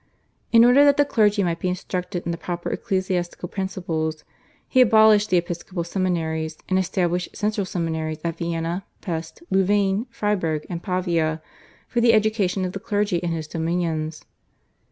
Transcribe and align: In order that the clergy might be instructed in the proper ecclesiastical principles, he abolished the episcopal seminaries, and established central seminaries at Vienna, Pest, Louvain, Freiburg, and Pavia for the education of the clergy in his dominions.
In 0.51 0.65
order 0.65 0.83
that 0.83 0.97
the 0.97 1.05
clergy 1.05 1.43
might 1.43 1.59
be 1.59 1.69
instructed 1.69 2.25
in 2.25 2.31
the 2.31 2.37
proper 2.39 2.71
ecclesiastical 2.71 3.47
principles, 3.47 4.23
he 4.67 4.81
abolished 4.81 5.29
the 5.29 5.37
episcopal 5.37 5.83
seminaries, 5.83 6.57
and 6.67 6.79
established 6.79 7.37
central 7.37 7.65
seminaries 7.67 8.17
at 8.23 8.37
Vienna, 8.37 8.83
Pest, 9.01 9.43
Louvain, 9.51 10.07
Freiburg, 10.09 10.65
and 10.71 10.81
Pavia 10.81 11.39
for 11.87 12.01
the 12.01 12.13
education 12.13 12.65
of 12.65 12.71
the 12.71 12.79
clergy 12.79 13.17
in 13.17 13.31
his 13.31 13.47
dominions. 13.47 14.25